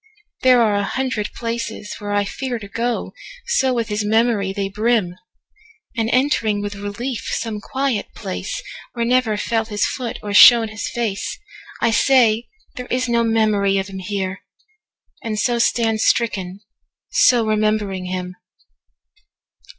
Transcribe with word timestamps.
There 0.41 0.63
are 0.63 0.73
a 0.73 0.83
hundred 0.83 1.29
places 1.33 1.97
where 1.99 2.11
I 2.11 2.23
fearTo 2.25 2.73
go,—so 2.73 3.71
with 3.71 3.89
his 3.89 4.03
memory 4.03 4.51
they 4.51 4.67
brim! 4.67 5.15
And 5.95 6.09
entering 6.11 6.59
with 6.59 6.73
relief 6.73 7.29
some 7.33 7.59
quiet 7.61 8.07
placeWhere 8.15 9.05
never 9.05 9.37
fell 9.37 9.65
his 9.65 9.85
foot 9.85 10.17
or 10.23 10.33
shone 10.33 10.69
his 10.69 10.89
faceI 10.97 11.93
say, 11.93 12.47
"There 12.77 12.87
is 12.87 13.07
no 13.07 13.23
memory 13.23 13.77
of 13.77 13.89
him 13.89 13.99
here!"And 13.99 15.37
so 15.37 15.59
stand 15.59 16.01
stricken, 16.01 16.61
so 17.11 17.45
remembering 17.45 18.05
him! 18.05 18.37